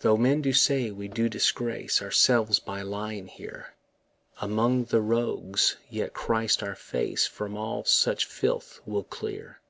Though 0.00 0.16
men 0.16 0.42
do 0.42 0.52
say 0.52 0.90
we 0.90 1.06
do 1.06 1.28
disgrace 1.28 2.02
Ourselves 2.02 2.58
by 2.58 2.82
lying 2.82 3.28
here 3.28 3.74
Among 4.40 4.86
the 4.86 5.00
rogues, 5.00 5.76
yet 5.88 6.14
Christ 6.14 6.64
our 6.64 6.74
face 6.74 7.28
From 7.28 7.56
all 7.56 7.84
such 7.84 8.24
filth 8.24 8.80
will 8.84 9.04
clear. 9.04 9.60